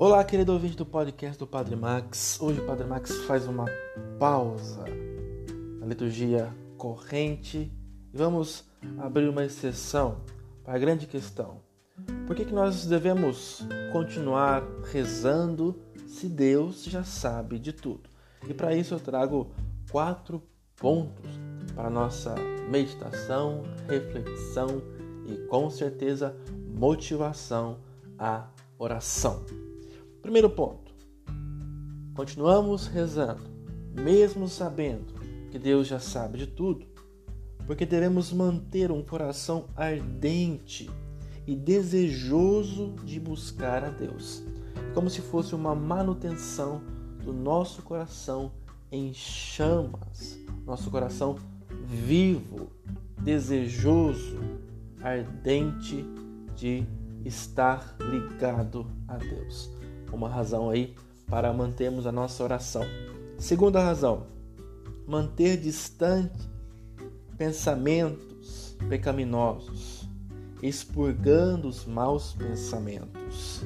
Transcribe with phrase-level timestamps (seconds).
[0.00, 2.40] Olá, querido ouvinte do podcast do Padre Max.
[2.40, 3.64] Hoje o Padre Max faz uma
[4.16, 4.84] pausa
[5.80, 7.72] na liturgia corrente
[8.14, 8.64] e vamos
[8.96, 10.20] abrir uma exceção
[10.62, 11.62] para a grande questão.
[12.28, 14.62] Por que, que nós devemos continuar
[14.92, 18.08] rezando se Deus já sabe de tudo?
[18.48, 19.50] E para isso eu trago
[19.90, 20.40] quatro
[20.76, 21.28] pontos
[21.74, 22.36] para nossa
[22.70, 24.80] meditação, reflexão
[25.26, 26.36] e com certeza
[26.68, 27.80] motivação
[28.16, 28.46] à
[28.78, 29.44] oração.
[30.22, 30.92] Primeiro ponto.
[32.14, 33.44] Continuamos rezando,
[33.94, 35.14] mesmo sabendo
[35.50, 36.84] que Deus já sabe de tudo,
[37.66, 40.90] porque devemos manter um coração ardente
[41.46, 44.42] e desejoso de buscar a Deus,
[44.92, 46.82] como se fosse uma manutenção
[47.24, 48.52] do nosso coração
[48.90, 51.36] em chamas, nosso coração
[51.86, 52.68] vivo,
[53.22, 54.36] desejoso,
[55.00, 56.04] ardente
[56.56, 56.84] de
[57.24, 59.77] estar ligado a Deus.
[60.12, 60.94] Uma razão aí
[61.26, 62.84] para mantermos a nossa oração.
[63.38, 64.26] Segunda razão,
[65.06, 66.48] manter distante
[67.36, 70.08] pensamentos pecaminosos,
[70.62, 73.62] expurgando os maus pensamentos.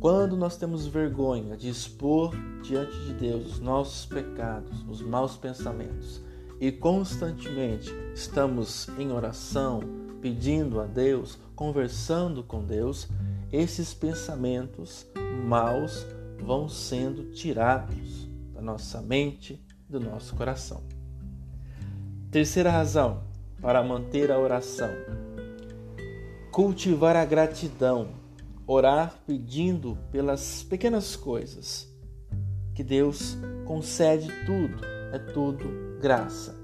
[0.00, 6.22] Quando nós temos vergonha de expor diante de Deus os nossos pecados, os maus pensamentos,
[6.58, 9.80] e constantemente estamos em oração,
[10.20, 13.08] pedindo a Deus, conversando com Deus,
[13.52, 15.06] esses pensamentos
[15.44, 16.06] maus
[16.38, 20.82] vão sendo tirados da nossa mente, do nosso coração.
[22.30, 23.22] Terceira razão
[23.60, 24.90] para manter a oração:
[26.52, 28.20] cultivar a gratidão
[28.72, 31.92] orar pedindo pelas pequenas coisas,
[32.72, 36.59] que Deus concede tudo, é tudo graça.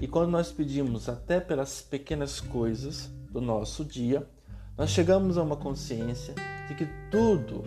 [0.00, 4.26] E quando nós pedimos até pelas pequenas coisas do nosso dia,
[4.76, 6.34] nós chegamos a uma consciência
[6.68, 7.64] de que tudo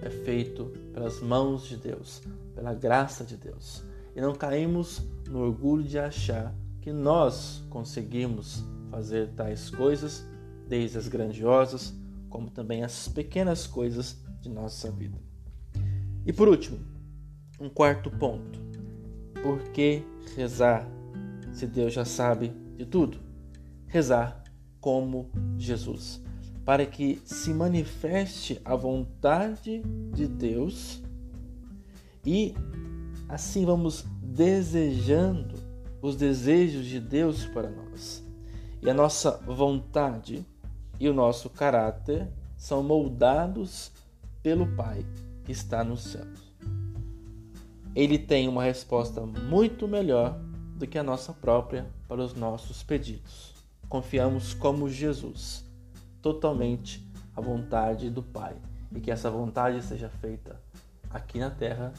[0.00, 2.22] é feito pelas mãos de Deus,
[2.54, 3.82] pela graça de Deus.
[4.14, 10.24] E não caímos no orgulho de achar que nós conseguimos fazer tais coisas,
[10.68, 11.92] desde as grandiosas
[12.34, 15.16] como também as pequenas coisas de nossa vida.
[16.26, 16.80] E por último,
[17.60, 18.58] um quarto ponto.
[19.40, 20.02] Por que
[20.36, 20.84] rezar
[21.54, 23.18] se Deus já sabe de tudo?
[23.86, 24.42] Rezar
[24.80, 26.20] como Jesus,
[26.64, 29.80] para que se manifeste a vontade
[30.12, 31.00] de Deus
[32.26, 32.54] e
[33.28, 35.54] assim vamos desejando
[36.02, 38.22] os desejos de Deus para nós.
[38.82, 40.44] E a nossa vontade
[40.98, 43.92] e o nosso caráter são moldados
[44.42, 45.06] pelo Pai
[45.44, 46.52] que está nos céus.
[47.94, 50.38] Ele tem uma resposta muito melhor
[50.74, 53.54] do que a nossa própria para os nossos pedidos.
[53.88, 55.64] Confiamos como Jesus,
[56.20, 58.56] totalmente à vontade do Pai,
[58.94, 60.60] e que essa vontade seja feita
[61.10, 61.92] aqui na terra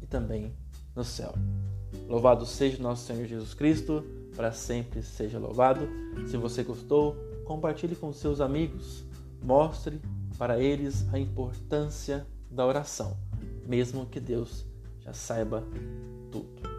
[0.00, 0.52] e também
[0.94, 1.34] no céu.
[2.08, 4.04] Louvado seja nosso Senhor Jesus Cristo,
[4.34, 5.88] para sempre seja louvado.
[6.26, 9.04] Se você gostou, compartilhe com seus amigos,
[9.42, 10.00] mostre
[10.38, 13.16] para eles a importância da oração,
[13.66, 14.64] mesmo que Deus
[15.00, 15.62] já saiba
[16.30, 16.71] tudo.